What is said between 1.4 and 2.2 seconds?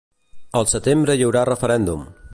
referèndum.